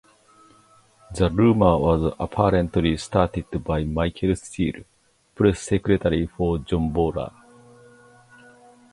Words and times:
The 1.13 1.29
rumor 1.29 1.77
was 1.77 2.15
apparently 2.19 2.97
started 2.97 3.45
by 3.63 3.83
Michael 3.83 4.35
Steel, 4.35 4.83
press 5.35 5.59
secretary 5.59 6.25
for 6.25 6.57
John 6.57 6.89
Boehner. 6.91 7.29